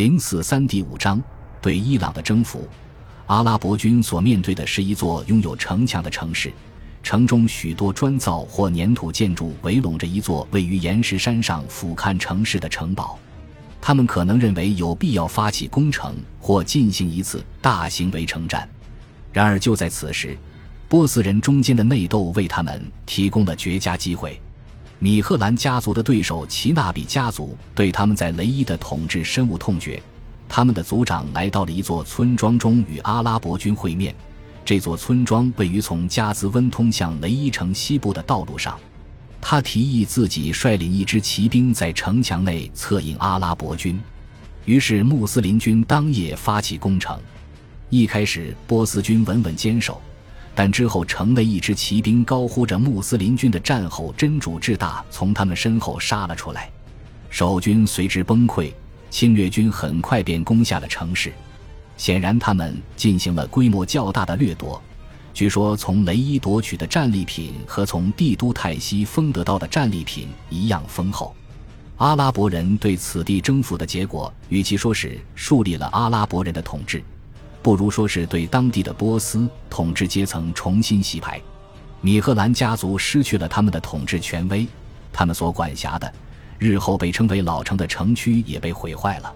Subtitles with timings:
[0.00, 1.22] 零四三第五章
[1.60, 2.66] 对伊朗的征服。
[3.26, 6.50] 阿拉伯军所面对的是一座拥有城墙的城市，
[7.02, 13.18] 城中许多砖造或粘土建筑围拢着一座位于岩石山上俯瞰城市的城堡。
[13.78, 18.66] 他们可能认为有必要发起攻城或进行一次大型围城战。
[19.34, 20.34] 然而就在此时，
[20.88, 24.40] 波斯人中间的内斗为他们提供了绝佳机会。
[25.02, 30.00] 米赫兰家族的对手齐纳比家族对他们在雷伊的统治深恶痛绝，
[30.46, 34.14] 他们的族长来到了一座村庄中与阿拉伯军会面。
[34.62, 38.78] 这座村庄位于从加兹温通向雷伊城西部的道路上。
[39.40, 43.98] 他提议自己率领一支骑兵在城墙内策应阿拉伯军，
[44.66, 47.18] 于是穆斯林军当夜发起攻城。
[47.88, 49.98] 一开始，波斯军稳稳坚守。
[50.54, 56.70] 但之后，城内一支骑兵高呼着穆斯林军的战吼，真主至大，从他们身后杀了出来。
[57.30, 58.72] 守军随之崩溃，
[59.08, 61.32] 侵略军很快便攻下了城市。
[61.96, 64.82] 显然，他们进行了规模较大的掠夺。
[65.32, 71.34] 据说，从雷伊夺取的战利品和从帝都泰西封得到的战利品一样丰厚。
[71.98, 77.02] 阿拉伯人对此地征服的结果，与其说是树立了阿拉伯人的统治。
[77.62, 81.40] 不如说是对当地的波斯统治阶层重新洗牌，
[82.00, 84.66] 米赫兰家族失去了他们的统治权威，
[85.12, 86.10] 他们所管辖的
[86.58, 89.32] 日后被称为老城的城区也被毁坏了，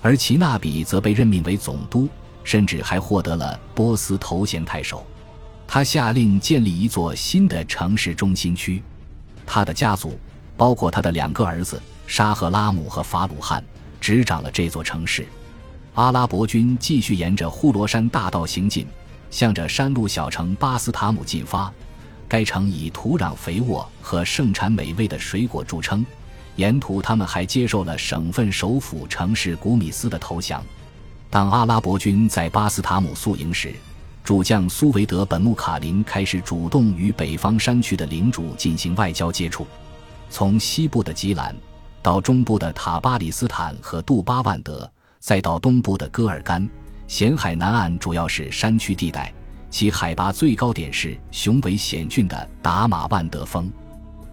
[0.00, 2.08] 而齐纳比则被任命为总督，
[2.44, 5.04] 甚至还获得了波斯头衔太守。
[5.66, 8.80] 他下令建立一座新的城市中心区，
[9.44, 10.16] 他的家族，
[10.56, 13.62] 包括他的两个儿子沙赫拉姆和法鲁汉，
[14.00, 15.26] 执掌了这座城市。
[15.96, 18.86] 阿拉伯军继续沿着呼罗山大道行进，
[19.30, 21.72] 向着山路小城巴斯塔姆进发。
[22.28, 26.04] 该城以土壤肥沃和盛产美味的水果著称。
[26.56, 30.62] 沿途，他们还接受了省份首府城市古米斯的投降。
[31.30, 33.74] 当阿拉伯军在巴斯塔姆宿营时，
[34.22, 39.66] 主将苏维德本穆卡林开始主动与北方山区的领主进行外交接触。
[40.28, 41.56] 从西部的吉兰，
[42.02, 44.86] 到中部的塔巴里斯坦和杜巴万德。
[45.18, 46.68] 再到东部的戈尔干，
[47.06, 49.32] 咸海南岸主要是山区地带，
[49.70, 53.70] 其海拔最高点是雄伟险峻的达马万德峰。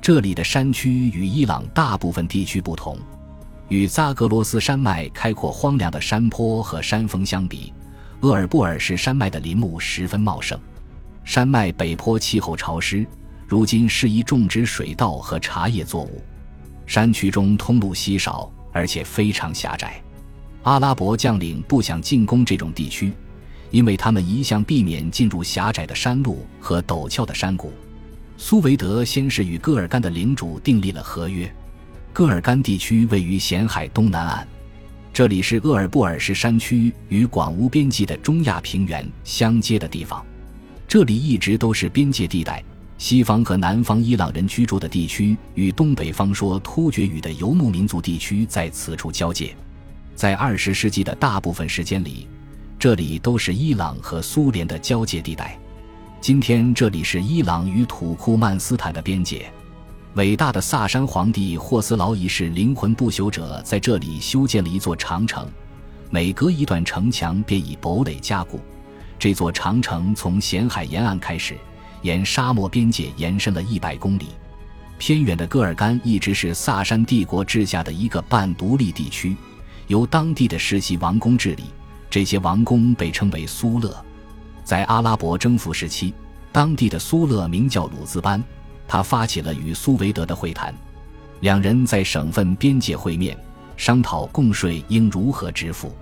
[0.00, 2.98] 这里的山区与伊朗大部分地区不同，
[3.68, 7.72] 与扎格罗斯山脉开阔荒凉的山坡和山峰相比，
[8.20, 10.58] 鄂尔布尔士山脉的林木十分茂盛。
[11.24, 13.06] 山脉北坡气候潮湿，
[13.46, 16.20] 如今适宜种植水稻和茶叶作物。
[16.84, 20.02] 山区中通路稀少，而且非常狭窄。
[20.62, 23.12] 阿拉伯将领不想进攻这种地区，
[23.70, 27.72] 因为他们一向避免进入狭窄的山路和陡峭的山谷。
[28.36, 31.52] 苏维德先是与戈尔干的领主订立了合约。
[32.12, 34.46] 戈尔干地区位于咸海东南岸，
[35.12, 40.24] 这里是鄂尔布尔士山区与广无边际的中亚平原相接的地方。
[40.86, 42.62] 这里一直都是边界地带，
[42.98, 49.56] 西方和南方伊朗人居住的地区与东北方说突厥语的游牧民族地区在此处交界。
[50.14, 52.28] 在二十世纪的大部分时间里，
[52.78, 55.58] 这里都是伊朗和苏联的交界地带。
[56.20, 59.52] 今天，这里是伊朗与土库曼斯坦的边界。
[60.14, 65.48] 伟大的萨珊皇帝霍斯劳一世灵魂不朽者在这里修建了一座长城，
[66.10, 68.60] 每隔一段城墙便以堡垒加固。
[69.18, 71.56] 这座长城从咸海沿岸开始，
[72.02, 74.26] 沿沙漠边界延伸了一百公里。
[74.98, 79.34] 偏远的戈尔干一直是萨珊帝国治下的一个半独立地区。
[79.92, 81.64] 由当地的世袭王公治理，
[82.08, 83.94] 这些王公被称为苏勒。
[84.64, 86.14] 在阿拉伯征服时期，
[86.50, 88.42] 当地的苏勒名叫鲁兹班，
[88.88, 90.74] 他发起了与苏维德的会谈，
[91.40, 93.36] 两人在省份边界会面，
[93.76, 95.94] 商讨贡税应如何支付。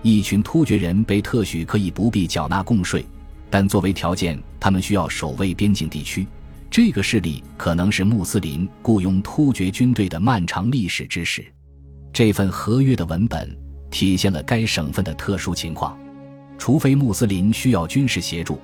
[0.00, 3.04] 一群突厥人被特许可以不必缴纳贡税，
[3.50, 6.26] 但作为条件，他们需要守卫边境地区。
[6.70, 11.44] 这个势力可能是穆斯林雇佣突厥军队的漫长历史之始。
[12.16, 13.54] 这份合约的文本
[13.90, 15.94] 体现了该省份的特殊情况：
[16.56, 18.58] 除非穆斯林需要军事协助，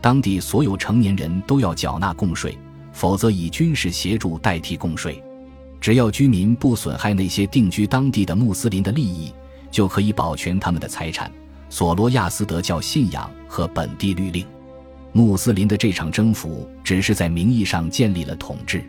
[0.00, 2.58] 当地所有成年人都要缴纳贡税，
[2.92, 5.22] 否则以军事协助代替贡税。
[5.80, 9.32] 只要居民不损害那些定居当地的穆斯林的利益，
[9.70, 11.30] 就可以保全他们的财产。
[11.70, 14.44] 索罗亚斯德教信仰和本地律令，
[15.12, 18.82] 穆斯林的这场征服只是在名义上建立了统治，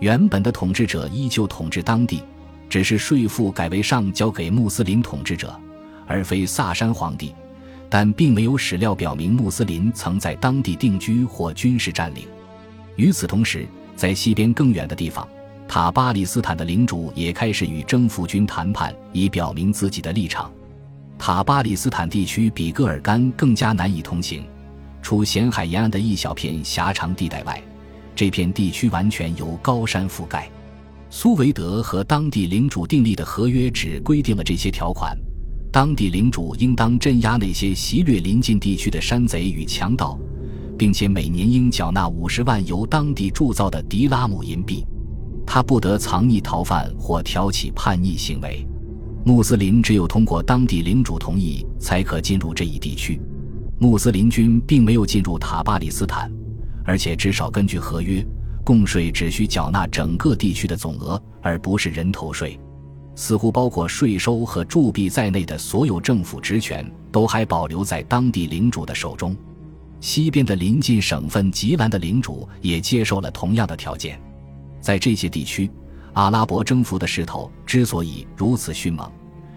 [0.00, 2.20] 原本的统治者依旧统治当地。
[2.68, 5.54] 只是税赋改为上交给穆斯林统治者，
[6.06, 7.34] 而非萨珊皇帝，
[7.88, 12.26] 但并没有史料表明穆斯林曾在当地定居或军事占领。
[12.96, 13.66] 与此同时，
[13.96, 15.26] 在西边更远的地方，
[15.68, 20.52] 塔巴里斯坦的领主也开始与征服军谈判，以表明自己的立场。
[21.18, 24.44] 塔巴里斯坦地区比戈尔干更加难以通行，
[25.00, 27.62] 除咸海沿岸的一小片狭长地带外，
[28.16, 30.50] 这片地区完全由高山覆盖。
[31.16, 35.16] 苏维德和当地领主订立的合约只规定了这些条款：
[35.70, 40.18] 当地领主应当镇压那些袭掠邻近地区的山贼与强盗，
[40.76, 44.84] 并且每年应缴纳五十万由当地铸造的迪拉姆银币。
[45.46, 48.66] 他不得藏匿逃犯或挑起叛逆行为。
[49.24, 53.20] 穆斯林只有通过当地领主同意，才可进入这一地区。
[53.78, 56.28] 穆斯林军并没有进入塔巴里斯坦，
[56.84, 58.20] 而且至少根据合约，
[58.64, 62.58] 供税只需缴纳整个地区的总额，而不是人头税。
[63.14, 69.36] 似乎包括税收和铸币在内的所有政府职权都还保留在当地领主的手中。
[70.00, 74.20] 西边的邻近省份吉兰的领主也接受了同样的条件。
[74.80, 75.70] 在这些地区。
[76.14, 79.10] 阿拉伯征服的势头之所以如此迅猛，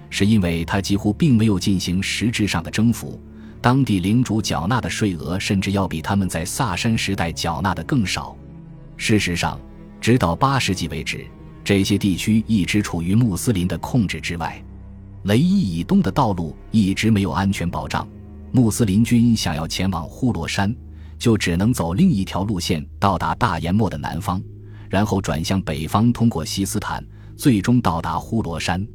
[0.10, 3.22] 是因为他几乎并没有进行实质上的征服，
[3.62, 8.36] 当地领主缴纳的税额甚至要比他们在萨珊时代缴纳的更少。
[8.98, 9.60] 事实上，
[10.02, 11.26] 直到八世纪为止，
[11.64, 14.62] 这些地区一直处于穆斯林的控制之外。
[15.24, 18.08] 雷伊以东的道路一直没有安全保障，
[18.52, 20.76] 穆斯林军想要前往呼罗珊，
[21.18, 24.42] 就只能走另一条路线到达大研末的南方。
[24.90, 27.06] 然后转向北方，通过西斯坦，
[27.36, 28.86] 最终到达呼罗珊。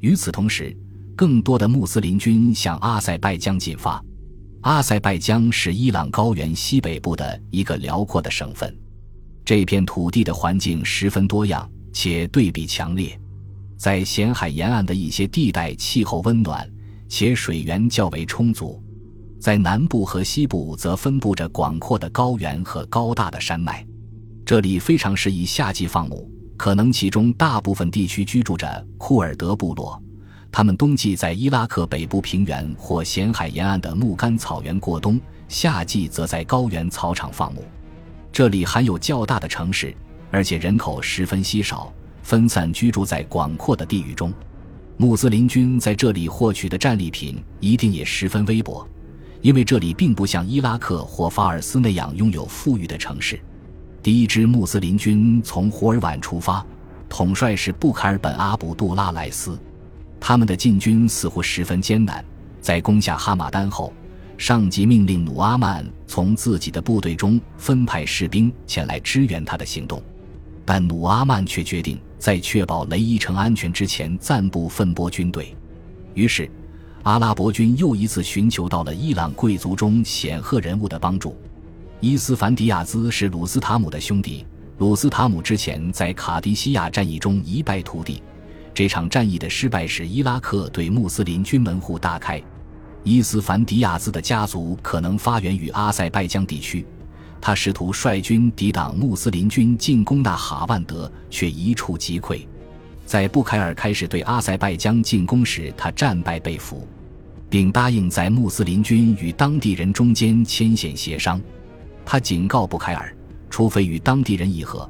[0.00, 0.76] 与此同时，
[1.16, 4.02] 更多的穆斯林军向阿塞拜疆进发。
[4.60, 8.76] 阿塞拜疆是伊朗高原西北部的一个辽阔的省份，
[9.50, 13.20] 这片土地的环境十分多样且对比强烈。
[13.76, 16.64] 在咸海沿岸的一些地带，气候温暖
[17.08, 18.80] 且水源较为充足；
[19.40, 23.84] 在南部和西部，则分布着广阔的高原和高大的山脉。
[24.46, 30.00] 这里非常适宜夏季放牧，可能其中大部分地区居住着库尔德部落，
[30.52, 37.64] 他们冬季在伊拉克北部平原或咸海沿岸的木干草原过冬，夏季则在高原草场放牧。
[38.32, 39.94] 这里含有较大的城市，
[40.30, 41.92] 而且人口十分稀少，
[42.22, 44.32] 分散居住在广阔的地域中。
[44.96, 48.86] 穆斯林军在这里获取的战利品一定也十分微薄，
[49.40, 53.40] 因为这里并不像伊拉克或法尔斯那样拥有富裕的城市。
[54.02, 56.64] 第一支穆斯林军从胡尔宛出发，
[57.08, 59.58] 统帅是布凯尔本阿卜杜拉莱斯。
[60.20, 62.24] 他们的进军似乎十分艰难。
[62.60, 63.90] 在攻下哈马丹后，
[64.40, 70.02] 上级命令努阿曼从自己的部队中分派士兵前来支援他的行动，
[70.64, 75.54] 但努阿曼却决定在确保雷伊城安全之前暂不分拨军队。
[76.14, 76.50] 于是，
[77.02, 81.36] 阿拉伯军又一次寻求到了伊朗贵族中显赫人物的帮助。
[82.00, 84.46] 伊斯凡迪亚兹是鲁斯塔姆的兄弟。
[84.78, 88.22] 鲁斯塔姆之前在卡迪西亚战役中一败涂地，
[88.72, 92.42] 这场战役的失败使伊拉克对穆斯林军门户大开。
[93.02, 96.84] 伊斯凡迪亚兹的家族可能发源于阿塞拜疆地区，
[97.40, 102.46] 他试图率军抵挡穆斯林军进攻纳哈万德，却一触即溃。
[103.06, 106.86] 在布凯尔开始对阿塞拜疆进攻时，他战败被俘，
[107.48, 111.40] 并答应在穆斯林军与当地人中间牵线协商。
[112.04, 113.16] 他警告布凯尔，
[113.48, 114.88] 除非与当地人议和，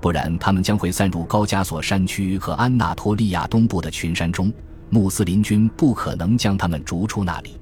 [0.00, 4.52] 不然他们将会散入高加索山区和安纳托利亚东部的群山中。
[4.94, 7.58] 穆斯林军不可能将他们逐出那里。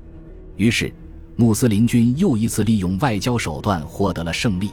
[0.57, 0.93] 于是，
[1.37, 4.73] 穆斯林军又一次利用外交手段获得了胜利。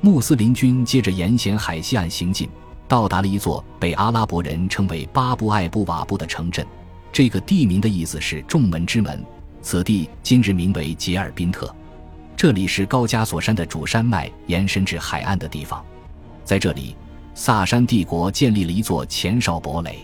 [0.00, 2.48] 穆斯林军接着沿咸海西岸行进，
[2.88, 6.66] 到达了一座被阿拉伯人称为巴布艾布瓦布的城镇。
[7.12, 9.24] 这个地名的意思是“众门之门”。
[9.62, 11.72] 此地今日名为杰尔宾特。
[12.36, 15.82] 这里是高加索山的主山脉延伸至海岸的地方，
[16.44, 16.96] 在这里，
[17.34, 20.00] 萨珊帝国建立了一座前哨堡垒，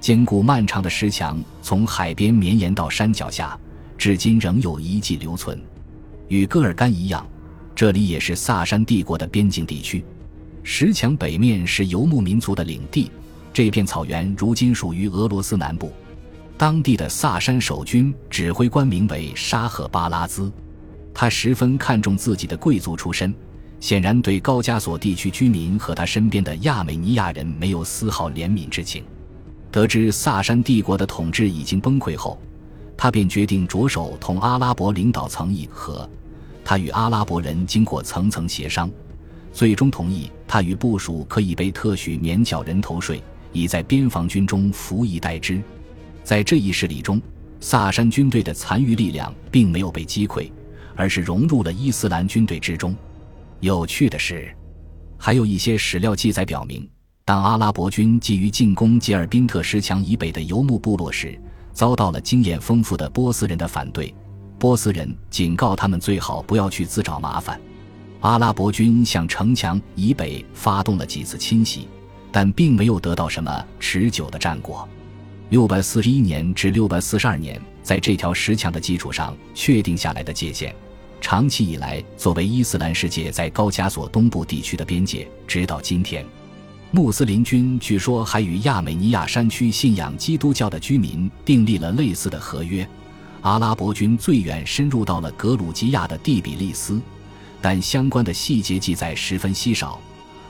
[0.00, 3.58] 坚固漫长的石墙从海边绵延到山脚下，
[3.96, 5.60] 至今仍有遗迹留存。
[6.28, 7.26] 与戈尔干一样，
[7.74, 10.04] 这里也是萨珊帝国的边境地区。
[10.62, 13.10] 石墙北面是游牧民族的领地，
[13.52, 15.92] 这片草原如今属于俄罗斯南部。
[16.56, 20.52] 当地的萨珊守军指挥官名为沙赫巴拉兹。
[21.14, 23.34] 他十分看重自己的贵族出身，
[23.80, 29.02] 显然对高加索地区居民和他身边的亚美尼亚人没有丝毫怜悯之情。
[29.70, 32.38] 得知萨珊帝国的统治已经崩溃后，
[32.96, 36.08] 他便决定着手同阿拉伯领导层议和。
[36.64, 38.90] 他与阿拉伯人经过层层协商，
[39.52, 43.22] 最终同意他与部属可以被特许免缴人头税，
[43.52, 45.60] 以在边防军中服役待之。
[46.24, 47.20] 在这一事例中，
[47.60, 50.50] 萨珊军队的残余力量并没有被击溃。
[51.00, 52.92] 而是融入了伊斯兰军队之中。
[53.60, 54.52] 有趣的是，
[55.16, 56.90] 还有一些史料记载表明，
[57.28, 61.38] 当阿拉伯军急于进攻吉尔宾特石墙以北的游牧部落时，
[61.74, 64.14] 遭到了经验丰富的波斯人的反对。
[64.58, 67.60] 波斯人警告他们最好不要去自找麻烦。
[68.20, 71.86] 阿拉伯军向城墙以北发动了几次侵袭，
[72.32, 74.88] 但并没有得到什么持久的战果。
[75.50, 80.74] 六百四十一年至六百四十二年，在这条石墙的基础上确定下来的界限，
[81.20, 86.24] 长期以来作为伊斯兰世界在高加索东部地区的边界，直到今天。
[86.90, 92.88] 穆斯林军据说还与亚美尼亚山区信仰基督教的居民订立了类似的合约。
[93.42, 96.98] 阿拉伯军最远深入到了格鲁吉亚的蒂比利斯，
[97.60, 100.00] 但相关的细节记载十分稀少，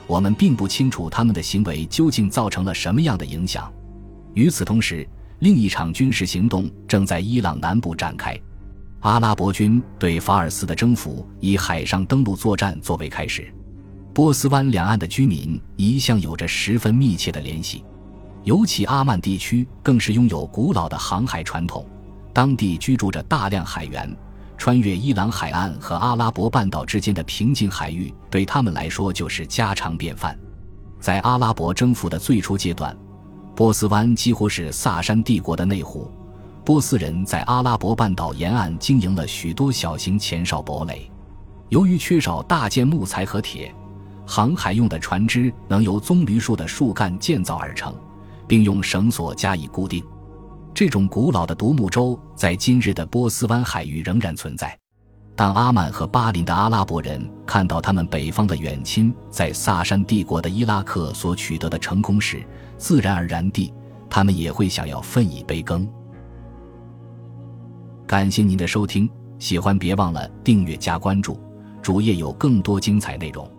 [0.07, 3.69] 我们并不清楚他们的行为究竟造成了什么样的影响。
[4.33, 5.05] 与此同时，
[5.39, 8.39] 另一场军事行动正在伊朗南部展开。
[9.01, 13.53] 阿拉伯军对法尔斯的征服以海上登陆作战作为开始。
[14.19, 17.85] 波斯湾两岸的居民一向有着十分密切的联系，
[18.43, 21.85] 尤其阿曼地区更是拥有古老的航海传统，
[22.33, 24.13] 当地居住着大量海员。
[24.57, 30.37] 穿越伊朗海岸和阿拉伯半岛之间的平静海域，对他们来说就是家常便饭。
[30.99, 32.93] 在阿拉伯征服的最初阶段，
[33.55, 36.11] 波斯湾几乎是萨珊帝国的内湖。
[36.65, 41.09] 波斯人在阿拉伯半岛沿岸经营了许多小型前哨堡垒，
[41.69, 43.73] 由于缺少大件木材和铁。
[44.29, 47.91] 航海用的船只能由棕榈树的树干建造而成，
[48.47, 50.05] 并用绳索加以固定。
[50.71, 54.77] 这种古老的独木舟在今日的波斯湾海域仍然存在。
[55.35, 62.45] 当阿曼和巴林的阿拉伯人看到他们北方的远亲在萨珊帝国的伊拉克所取得的成功时，
[62.77, 63.73] 自然而然地，
[64.11, 65.89] 他们也会想要分一杯羹。
[68.05, 69.09] 感谢您的收听，
[69.39, 71.39] 喜欢别忘了订阅加关注，
[71.81, 73.49] 主页有更多精彩内容。